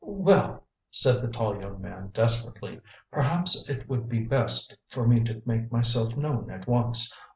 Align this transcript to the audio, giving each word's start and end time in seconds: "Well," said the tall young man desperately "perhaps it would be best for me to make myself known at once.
"Well," 0.03 0.63
said 0.89 1.21
the 1.21 1.27
tall 1.27 1.61
young 1.61 1.79
man 1.79 2.07
desperately 2.11 2.81
"perhaps 3.11 3.69
it 3.69 3.87
would 3.87 4.09
be 4.09 4.21
best 4.21 4.75
for 4.87 5.07
me 5.07 5.19
to 5.25 5.43
make 5.45 5.71
myself 5.71 6.17
known 6.17 6.49
at 6.49 6.65
once. 6.65 7.15